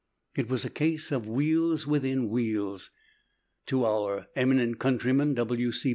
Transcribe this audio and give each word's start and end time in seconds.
It 0.35 0.49
was 0.49 0.65
a 0.65 0.71
case 0.71 1.11
of 1.11 1.27
wheels 1.27 1.85
within 1.85 2.27
wheels. 2.29 2.89
To 3.67 3.85
our 3.85 4.17
own 4.21 4.25
eminent 4.35 4.79
countryman, 4.79 5.35
W. 5.35 5.71
C. 5.71 5.89